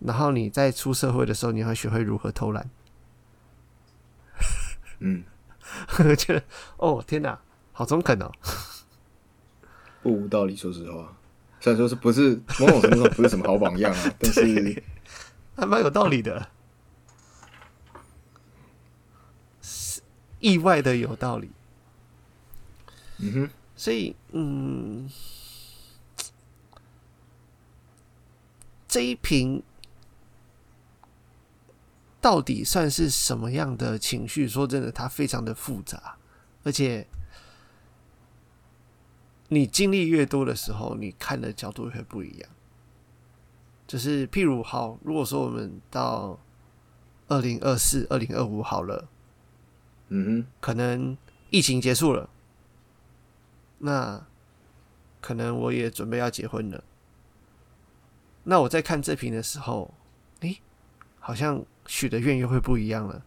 [0.00, 2.68] 然后你在出社会的时候，你要学会如何偷懒。
[5.00, 5.24] 嗯，
[6.04, 6.44] 我觉得，
[6.76, 7.40] 哦，天哪，
[7.72, 8.30] 好中肯哦。
[10.02, 10.54] 不无道理。
[10.54, 11.16] 说实话，
[11.60, 14.82] 虽然说是不是某种程度上不是什么好榜样啊， 但是
[15.56, 16.46] 还蛮有道理的，
[19.62, 20.02] 是
[20.42, 21.50] 意外的有道理。
[23.18, 25.08] 嗯哼，所以，嗯，
[28.88, 29.62] 这一瓶
[32.20, 34.48] 到底算是什么样的情绪？
[34.48, 36.16] 说真的，它非常的复杂，
[36.64, 37.06] 而且
[39.48, 42.50] 你经历越多的时候，你看的角度会不一样。
[43.86, 46.40] 就是譬如，好，如果说我们到
[47.28, 49.08] 二零二四、二零二五好了，
[50.14, 51.16] 嗯可能
[51.48, 52.28] 疫情结束了，
[53.78, 54.26] 那
[55.22, 56.84] 可能我也准备要结婚了。
[58.44, 59.94] 那我在看这瓶的时候，
[60.40, 60.60] 诶，
[61.18, 63.24] 好像许的愿又会不一样了，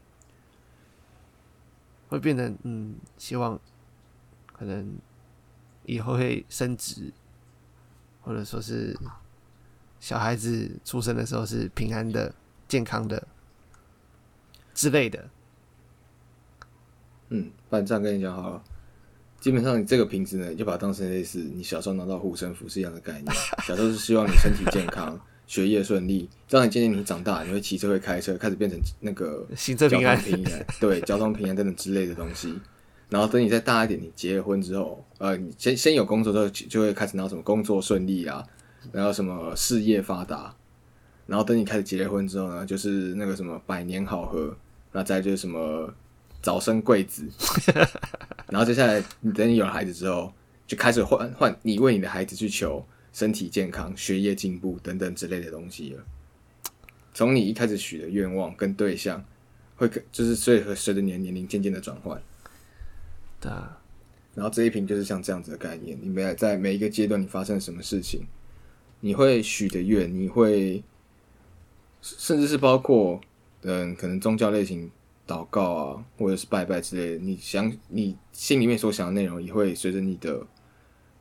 [2.10, 3.60] 会变得嗯，希望
[4.54, 4.96] 可能
[5.86, 7.12] 以后会升职，
[8.22, 8.96] 或者说是
[10.00, 12.36] 小孩子出生的时候是平安的、
[12.68, 13.28] 健康的
[14.74, 15.30] 之类的。
[17.30, 18.64] 嗯，不然这样跟你讲好了。
[19.40, 23.26] 基本上你这个瓶子呢，你就把它当成类似你小时候拿到护身符是一样的概念。
[23.64, 32.54] 小时候是希望你身体健康、 学业顺利，这样你渐渐你长大，你会骑车、会开车，开始变成那个交行车平安通平安，对，交通平安等等之类的东西。
[33.08, 38.44] 然后等你再大一点，你结了婚之后，呃，你先先有工作之后，就会开始拿到什么工作顺利啊，
[38.92, 40.56] 然后什么事业发达。
[41.28, 44.58] 然后等你开始结了婚之后呢，就是那个什么百年好合，
[44.92, 45.94] 那再就是什么
[46.46, 47.28] 早生贵子。
[48.52, 50.32] 然后接下来，你等你有了孩子之后，
[50.68, 56.06] 就开始换换你为你的孩子去求身体健康、学业进步等等之类的东西了。
[57.16, 59.26] 从你一开始许的愿望跟对象，
[59.76, 62.22] 会跟就是随和随着你的年龄渐渐的转换。
[63.42, 63.82] 对啊，
[64.36, 68.22] 然后这一瓶就是像这样子的概念，你每在每一个阶段你发生了什么事情，
[69.00, 70.84] 你会许的愿，你会
[72.04, 73.20] 甚至是包括
[73.64, 74.92] 嗯，可能宗教类型
[75.28, 80.46] 祷告啊，或者是拜拜之类的，你想你心里面所想的内容，也会随着你的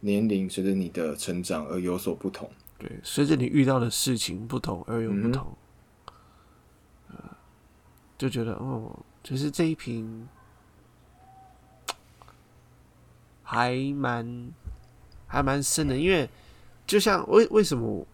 [0.01, 2.51] 年龄，随着你的成长而有所不同。
[2.77, 5.57] 对，随着你遇到的事情不同而有不同。
[7.09, 7.17] 呃，
[8.19, 10.29] 就觉得哦，就是这一瓶
[13.43, 14.51] 还蛮
[15.27, 16.29] 还蛮深的，因为
[16.87, 18.07] 就像为为什么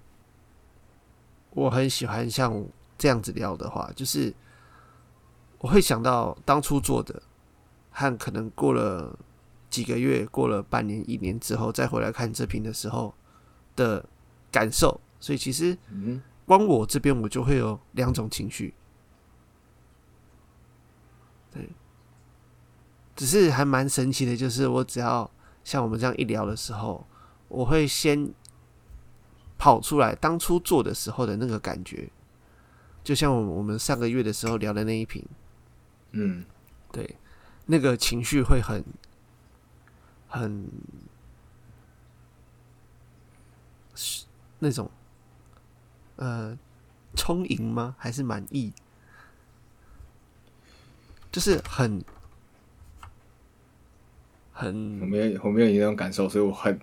[1.51, 2.65] 我很喜欢像
[2.97, 4.33] 这样子聊的话，就是
[5.61, 7.23] 我会想到当初做的，
[7.91, 9.19] 和可能过了
[9.71, 13.15] 几个月、过了半年、一年之后，再回来看这瓶的时候
[13.77, 14.05] 的
[14.51, 15.01] 感受。
[15.21, 18.75] 所以其实嗯光我这边我就会有两种情绪，
[21.53, 21.69] 对，
[23.15, 25.31] 只是还蛮神奇的，就是我只要
[25.63, 27.07] 像我们这样一聊的时候，
[27.49, 28.33] 我会先
[29.59, 32.11] 跑出来当初做的时候的那个感觉，
[33.05, 35.23] 就像我我们上个月的时候聊的那一瓶，
[36.13, 36.45] 嗯
[36.93, 37.17] 对，
[37.67, 38.85] 那个情绪会很
[40.29, 40.69] 很
[43.95, 44.25] 是
[44.59, 44.91] 那种
[46.17, 46.59] 呃
[47.15, 47.95] 充盈吗？
[47.99, 48.73] 还是满意？
[51.33, 52.05] 就是很
[54.53, 56.77] 很我没有我没有你那种感受，所以我很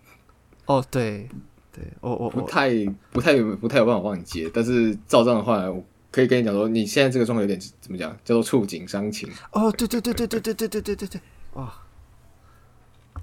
[0.66, 1.28] 哦，对
[1.74, 2.70] 对，我我我不太
[3.12, 4.50] 不太不太有办法帮你接。
[4.54, 5.84] 但是照这样的话，我
[6.18, 9.30] 可以跟你讲说，你现在这个状况有点怎么讲，叫做触景伤情。
[9.52, 11.22] 哦，对对对对对对对对对对对，
[11.54, 11.72] 哇，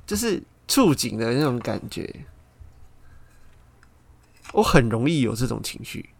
[0.07, 2.24] 就是触景的那种感觉，
[4.52, 6.11] 我很容易有这种情绪，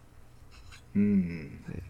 [0.94, 1.80] 嗯，对。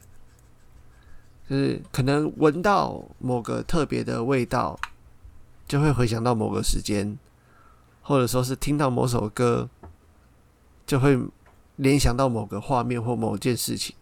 [1.48, 4.78] 就是可能闻到某个特别的味道，
[5.66, 7.18] 就会回想到某个时间，
[8.02, 9.70] 或者说是听到某首歌，
[10.86, 11.18] 就会
[11.76, 13.94] 联想到某个画面或某件事情。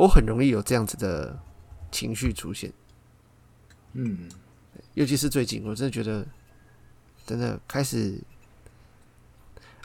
[0.00, 1.38] 我很容易有这样子的
[1.92, 2.72] 情绪出现，
[3.92, 4.30] 嗯，
[4.94, 6.26] 尤其是最近，我真的觉得，
[7.26, 8.18] 真的开始，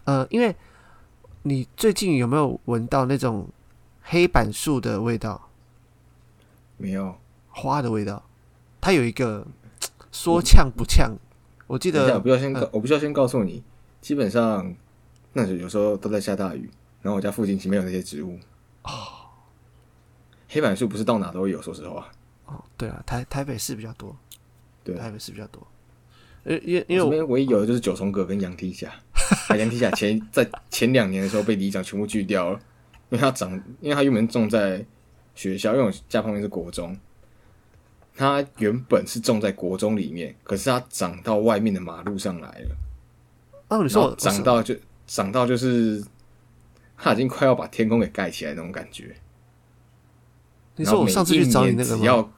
[0.06, 0.56] 呃，因为
[1.44, 3.50] 你最近有没有闻到那种
[4.04, 5.50] 黑板树的味道？
[6.78, 7.18] 没有。
[7.50, 8.26] 花的味道，
[8.80, 9.46] 它有一个
[10.14, 11.14] 说呛不呛。
[11.68, 13.62] 我记得不要先告，我不需要先告诉你，
[14.00, 14.74] 基本上
[15.34, 16.70] 那就有时候都在下大雨，
[17.02, 18.40] 然后我家附近其实没有那些植物。
[18.84, 18.92] 哦
[20.56, 22.10] 黑板树不是到哪都有，说实话。
[22.46, 24.16] 哦，对啊，台台北市比较多，
[24.86, 25.68] 对，台北市比较多。
[26.46, 28.90] 因，因因为我我这边唯一有的就是九重葛跟羊蹄甲。
[29.50, 32.60] 啊羊蹄甲前在前两年的时候被里长全部锯掉了，
[33.10, 34.86] 因为它长，因为它原本种在
[35.34, 36.98] 学校，因为我家旁边是国中，
[38.16, 42.78] 它原本是种在国中里面，可是它长到外面的马路上来了。
[43.68, 44.74] 哦，你你说长到就
[45.06, 46.02] 长到就是，
[46.96, 49.14] 它已经快要把天空给盖起来那种感觉。
[50.76, 52.30] 你说我上次去找你那个吗？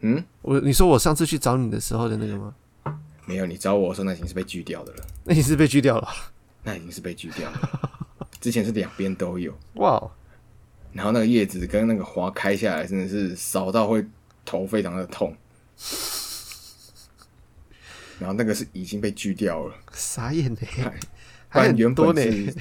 [0.00, 2.54] 嗯，我你说我上次去找你的时候的那个吗？
[3.26, 6.08] 没有，你找我的时候那已经是被锯掉的了，那你是被锯掉了？
[6.62, 7.90] 那已经是被锯掉了。
[8.40, 10.10] 之前是两边都有，哇哦，
[10.92, 14.04] 然后那个叶子跟那个花开下来，真的是扫到会
[14.44, 15.34] 头非常的痛。
[18.18, 20.60] 然后那个是已经被锯掉了，傻眼呢，
[21.50, 21.94] 不还原。
[21.94, 22.54] 本是，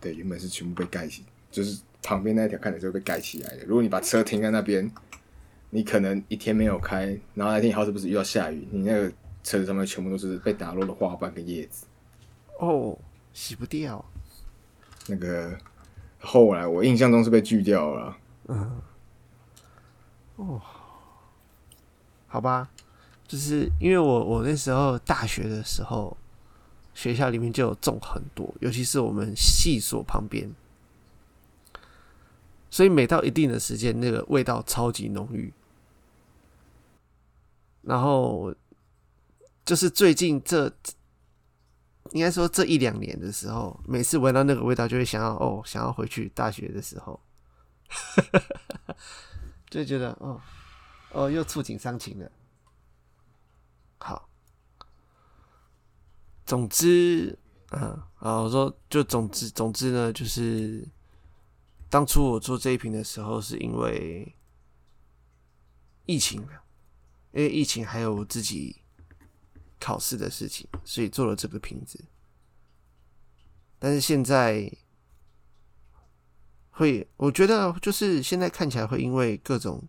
[0.00, 3.64] 对，原本是全部被盖起，就是旁边那一条看起来就被盖起来的。
[3.66, 4.88] 如果你把车停在那边，
[5.70, 9.10] 你可能一天没有开，然后那天好死不死遇到下雨，你那个
[9.42, 11.84] 车子上面全部都是被打落的花瓣跟叶子。
[12.60, 12.96] 哦，
[13.32, 14.04] 洗不掉。
[15.08, 15.58] 那个
[16.20, 18.16] 后来我印象中是被锯掉了，
[18.46, 18.80] 嗯。
[20.36, 20.62] 哦
[22.28, 22.68] 好吧，
[23.26, 26.16] 就是因为我我那时候大学的时候，
[26.94, 30.48] 学校里面就有种很多，尤其是我们系所旁边，
[32.70, 35.52] 所以每到一定的时间，那个味道超级浓郁。
[37.82, 38.54] 然后
[39.64, 40.70] 就是最近这，
[42.12, 47.20] 应该说这一两年的时候，每次闻到那个味道，就会想要哦，想要回去大学的时候，
[49.70, 50.40] 就觉得哦。
[51.12, 52.30] 哦，又触景伤情了。
[53.98, 54.28] 好，
[56.44, 57.38] 总之，
[57.70, 57.80] 嗯，
[58.18, 60.86] 啊，我说，就总之，总之呢，就是
[61.96, 64.36] 当初我做这一瓶的时候，是因为
[66.04, 66.42] 疫情，
[67.32, 68.82] 因为疫情还有自己
[69.80, 72.04] 考试的事情，所以做了这个瓶子。
[73.78, 74.70] 但是现在
[76.68, 79.88] 会，我觉得就是现在看起来会因为各种。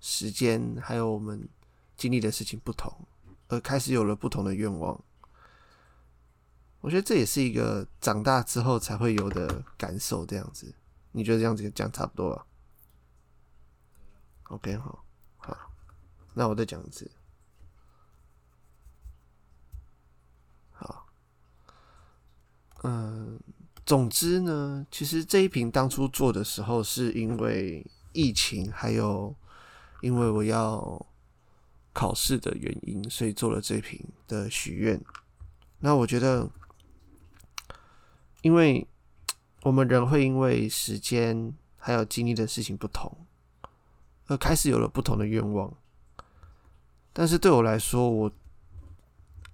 [0.00, 1.48] 时间还有我们
[1.96, 3.06] 经历的事情不同，
[3.46, 4.98] 而开始有了不同的愿望。
[6.80, 10.26] 我觉得这也是一个长大之后才会有的感受。
[10.26, 10.74] 这样子，
[11.12, 12.46] 你觉得这样子讲差不多了
[14.44, 15.04] ？OK，好，
[15.38, 15.56] 好，
[16.34, 17.10] 那我再讲一次。
[20.72, 21.06] 好，
[22.82, 23.38] 嗯，
[23.84, 29.36] 总之呢，其实这一瓶当初做的时候，是因为疫情还有。
[30.02, 31.06] 因为我要
[31.92, 34.98] 考试的原因，所以做了这瓶的许愿。
[35.80, 36.50] 那我觉得，
[38.40, 38.88] 因为
[39.62, 43.14] 我们人会因为时间还有经历的事情不同，
[44.26, 45.72] 而开始有了不同的愿望。
[47.12, 48.30] 但是对我来说，我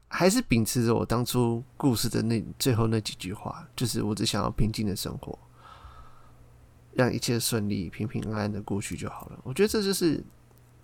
[0.08, 5.38] 还是秉持着我当初故事的那最后那几句话，就是我只想要平静的生活，
[6.92, 9.40] 让一切顺利、平平安安的过去就好了。
[9.42, 10.22] 我觉得这就是。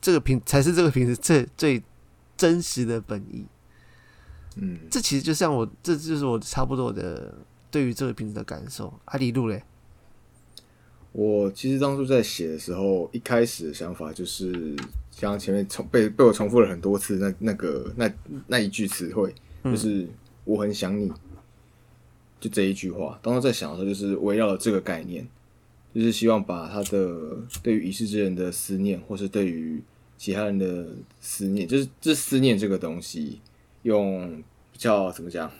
[0.04, 1.80] 这个平才是这个平时最最
[2.36, 3.46] 真实的本意。
[4.56, 7.32] 嗯，这其实就像我，这就是我差不多的
[7.72, 8.92] 对于这个瓶子的感受。
[9.06, 9.64] 阿里路嘞，
[11.10, 14.76] 我其实当初在写的时候，一开始的想法就是
[15.10, 18.12] 像前面重被被我重复了很多次那那个那
[18.46, 20.06] 那一句词汇，就是
[20.44, 21.10] 我很想你，
[22.38, 23.18] 就这一句话。
[23.22, 25.26] 当时在想的时候，就是围绕了这个概念，
[25.94, 29.82] 就是希望把他的对于已逝之人的思念，或是对于
[30.18, 30.88] 其他人的
[31.20, 33.40] 思念，就是这思念这个东西，
[33.82, 34.42] 用
[34.72, 35.50] 比较怎么讲，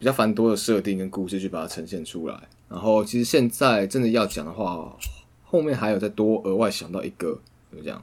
[0.00, 2.48] 比较繁多的设定跟故事去把它呈现出来。
[2.70, 4.96] 然后其实现在真的要讲的话，
[5.44, 7.38] 后面还有再多额外想到一个
[7.68, 8.02] 怎么讲，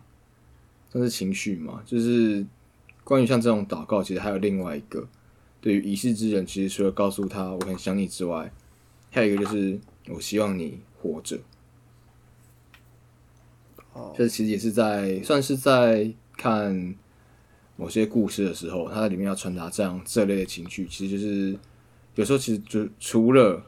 [0.92, 2.46] 算是情绪嘛，就是
[3.04, 5.08] 关于像这种祷告，其实还有另外一个，
[5.60, 8.52] 对于已逝之人，其实除了告诉他我很想你之外，
[9.10, 9.80] 还有一个就是
[10.10, 11.40] 我希望你活着。
[13.94, 16.94] 哦，这其实也是在算是在看
[17.76, 21.58] 某些故事的时候，它在里面要传达这样这类的情绪，其实就是
[22.18, 23.64] 有时候其实就除了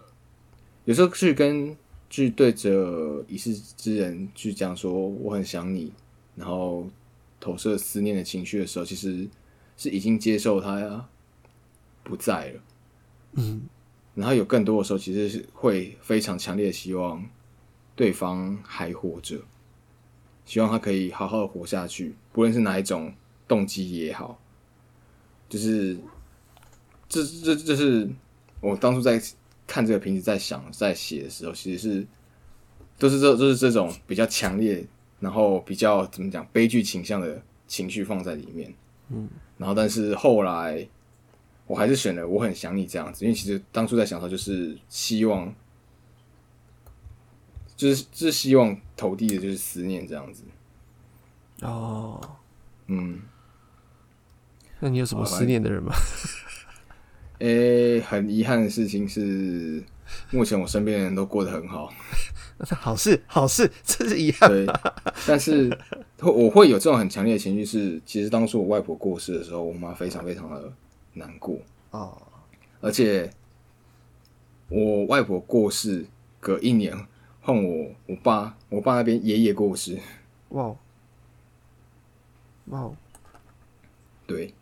[0.85, 1.77] 有时候去跟
[2.09, 5.93] 去对着已逝之人去讲说我很想你，
[6.35, 6.89] 然后
[7.39, 9.27] 投射思念的情绪的时候，其实
[9.77, 11.07] 是已经接受他呀
[12.03, 12.61] 不在了。
[13.33, 13.61] 嗯，
[14.15, 17.23] 然后有更多的时候，其实是会非常强烈的希望
[17.95, 19.37] 对方还活着，
[20.43, 23.13] 希望他可以好好的活下去，不论是哪一种
[23.47, 24.41] 动机也好，
[25.47, 25.95] 就是
[27.07, 28.09] 这这这是
[28.61, 29.21] 我当初在
[29.65, 32.07] 看这个瓶子在想在写的时候，其实是
[32.97, 34.85] 都是这都是这种比较强烈，
[35.19, 38.73] 然后比较怎么讲悲剧倾向的情绪放在里面，
[39.09, 40.87] 嗯，然后但是后来。
[41.69, 45.53] 我还是选了我很想你这样子，因为其实当初在想的就是希望，
[47.77, 50.41] 就是就是希望投递的就是思念这样子。
[51.61, 52.19] 哦，
[52.87, 53.21] 嗯，
[54.79, 55.93] 那你有什么思念的人吗？
[57.39, 59.83] 诶、很遗憾的事情是，
[60.31, 61.91] 目前我身边的人都过得很好，
[62.79, 64.49] 好事，好事，这是遗憾。
[64.49, 64.65] 对，
[65.25, 65.69] 但是
[66.19, 70.71] 我会有这种很强烈的情绪是，其实当初我外婆过世的时候，我妈非常非常的
[71.13, 71.57] 难过。
[71.91, 72.21] 哦，
[72.81, 73.31] 而且
[74.67, 76.05] 我外婆过世
[76.39, 76.93] 隔一年，
[77.41, 79.97] 换我我爸我爸那边爷爷过世，
[80.49, 80.77] 哇哦，
[82.65, 82.95] 哇哦，
[84.27, 84.53] 对，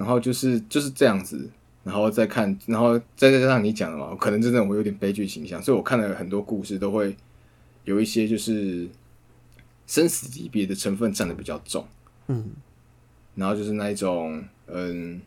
[0.00, 1.46] 然后就是就是这样子，
[1.84, 7.14] 然后再看，然后再加上你讲的嘛，可能真的我有点悲剧倾向，所以我看了很多故事都会
[7.84, 8.88] 有一些就是
[9.86, 11.86] 生死离别的成分占的比较重。
[12.28, 12.50] 嗯，
[13.34, 15.20] 然后就是那一种，嗯，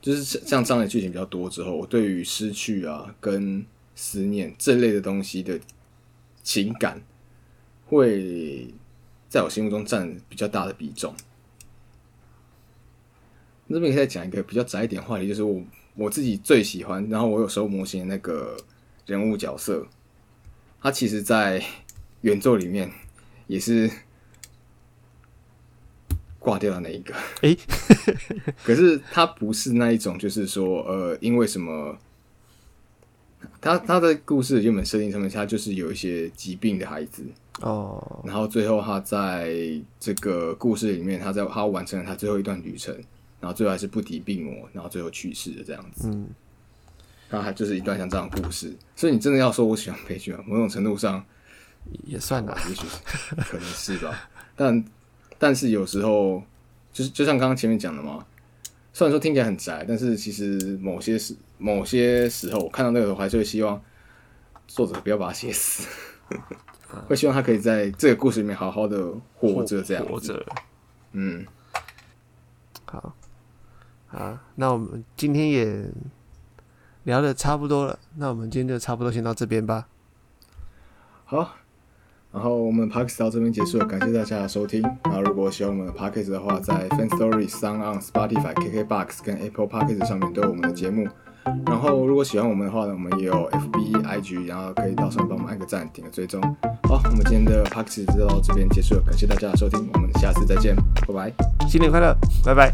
[0.00, 3.66] 就是像这样的剧情比较多之后，我对于失去啊跟
[3.96, 5.58] 思念这类的东西的
[6.44, 7.02] 情感，
[7.86, 8.72] 会
[9.28, 11.12] 在我心目中占比较大的比重。
[13.74, 15.62] 这边可以再讲一个比较窄一点话题，就是我
[15.94, 18.56] 我自己最喜欢，然后我有时候模型的那个
[19.06, 19.86] 人物角色，
[20.80, 21.62] 他其实在
[22.22, 22.90] 原作里面
[23.46, 23.90] 也是。
[26.38, 27.56] 挂掉的那一个，诶
[28.62, 31.96] 可是他不是那一种，就是说，呃，因为什么？
[33.62, 37.24] 他他的故事原本设定上面，他就是有一些疾病的孩子，
[37.62, 39.56] 哦，然后最后他在
[39.98, 42.94] 这个故事里面，他在他完成了他最后一段旅程，
[43.40, 46.08] 然后最后还是不敌病魔，然后最后去世的这样子。
[46.08, 46.28] 嗯，
[47.28, 48.74] 然后还就是一段像这样的故事。
[48.96, 51.24] 所以你真的要说我喜欢悲剧啊，某种程度上
[52.04, 52.56] 也算吧。
[52.68, 54.84] 也许是可能是吧，但。
[55.36, 56.42] 但是有时候，
[56.92, 58.24] 就是就像刚刚前面讲的嘛，
[58.94, 63.78] 虽然说听起来很宅，但是其实某些时某些时候，我看到那个，我还是会希望
[64.68, 65.86] 作者不要把他写死，
[67.08, 70.42] 会希望他可以在这个故事里面好好的活着，这样活着。
[71.12, 71.44] 嗯，
[72.86, 73.14] 好，
[74.14, 75.90] 啊，那我们今天也
[77.02, 79.88] 聊的差不多了，那我们今天就差不多先到这边吧。
[81.24, 81.56] 好。
[82.32, 84.82] 然后我们 p a r k e s 到这边结束了，感谢大家的收听。
[85.04, 89.80] 然后如果喜欢我们的 p a r k e s 的话，在 Fan Story、Sound on Spotify、KKBox 跟 Apple p a
[89.80, 91.06] r k e s 上面都有我们的节目。
[91.66, 96.40] 然后如果喜欢我们的话呢，我们也有 FB、IG，然后可以到上面帮我们按个赞、点个追踪。
[96.84, 100.74] 好，我们今天的 p a s 就到这边结束了，感谢大家的收听，我们下次再见，
[101.06, 101.32] 拜拜。
[101.68, 102.72] 新年快乐，拜拜。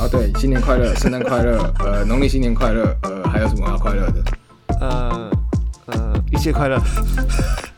[0.00, 4.22] 哦，对，新年快乐，圣诞快乐，呃，农历新年快乐，呃，还有什么要快乐的？
[4.80, 5.30] 呃
[5.86, 6.78] 呃，一切快乐。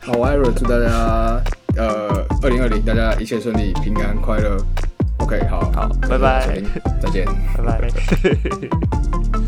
[0.01, 1.41] 好，我艾瑞祝大家
[1.77, 4.57] 呃，二零二零大家一切顺利，平安快乐。
[5.19, 6.61] OK，好，好，拜拜，
[7.01, 7.25] 再见，
[7.57, 7.89] 拜拜。